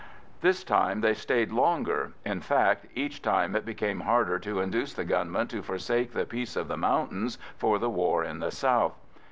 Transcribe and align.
This 0.41 0.63
time 0.63 1.01
they 1.01 1.13
stayed 1.13 1.51
longer; 1.51 2.13
in 2.25 2.41
fact, 2.41 2.87
each 2.95 3.21
time 3.21 3.55
it 3.55 3.67
became 3.67 3.99
harder 3.99 4.39
to 4.39 4.59
induce 4.59 4.95
the 4.95 5.03
gunmen 5.05 5.45
to 5.49 5.61
forsake 5.61 6.13
the 6.13 6.25
peace 6.25 6.55
of 6.55 6.67
the 6.67 6.75
mountains 6.75 7.37
for 7.59 7.77
the 7.77 7.87
war 7.87 8.23
in 8.23 8.39
the 8.39 8.49
south. 8.49 8.97